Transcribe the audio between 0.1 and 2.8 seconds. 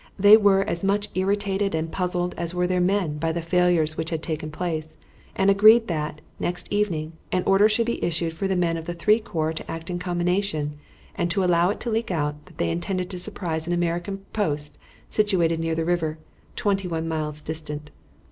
They were as much irritated and puzzled as were